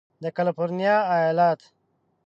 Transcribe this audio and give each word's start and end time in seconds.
د 0.21 0.23
کالفرنیا 0.35 0.95
ایالت 1.15 1.59